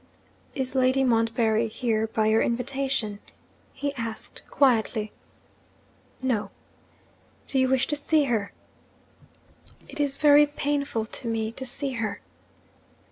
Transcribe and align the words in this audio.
'Is 0.55 0.73
Lady 0.73 1.03
Montbarry 1.03 1.67
here 1.67 2.07
by 2.07 2.25
your 2.25 2.41
invitation?' 2.41 3.19
he 3.71 3.93
asked 3.93 4.41
quietly. 4.49 5.11
'No.' 6.23 6.49
'Do 7.45 7.59
you 7.59 7.69
wish 7.69 7.85
to 7.85 7.95
see 7.95 8.23
her?' 8.23 8.51
'It 9.87 9.99
is 9.99 10.17
very 10.17 10.47
painful 10.47 11.05
to 11.05 11.27
me 11.27 11.51
to 11.51 11.67
see 11.67 11.91
her.' 11.91 12.19